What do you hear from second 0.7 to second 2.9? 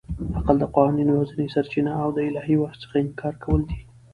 قوانینو یوازنۍ سرچینه او د الهي وحي